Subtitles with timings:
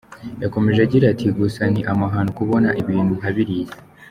[0.43, 3.75] Yakomeje agira ati “Gusa ni amahano kubona ibintu nka biriya.